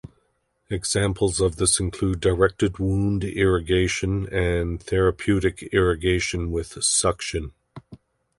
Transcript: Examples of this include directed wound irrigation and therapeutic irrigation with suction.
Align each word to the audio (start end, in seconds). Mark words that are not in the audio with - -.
Examples 0.71 1.39
of 1.39 1.57
this 1.57 1.79
include 1.79 2.21
directed 2.21 2.79
wound 2.79 3.23
irrigation 3.23 4.25
and 4.33 4.81
therapeutic 4.81 5.61
irrigation 5.71 6.49
with 6.49 6.83
suction. 6.83 7.51